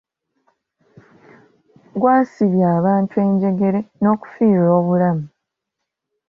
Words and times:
Gwasibya 1.99 2.67
abantu 2.79 3.13
enjegere 3.25 3.79
n'okufiirwa 4.01 4.71
obulamu. 4.79 5.25